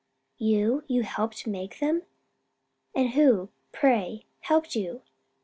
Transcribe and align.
"You? 0.39 0.83
you 0.87 1.03
helped 1.03 1.45
make 1.45 1.77
them? 1.79 2.01
and 2.95 3.11
who, 3.11 3.49
pray, 3.71 4.25
helped 4.41 4.75
you? 4.75 5.03